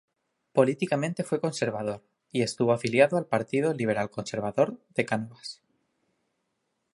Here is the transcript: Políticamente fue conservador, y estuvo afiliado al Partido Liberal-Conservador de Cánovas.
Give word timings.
Políticamente 0.53 1.23
fue 1.23 1.39
conservador, 1.39 2.03
y 2.31 2.41
estuvo 2.41 2.73
afiliado 2.73 3.17
al 3.17 3.27
Partido 3.27 3.71
Liberal-Conservador 3.71 4.81
de 4.95 5.05
Cánovas. 5.05 5.61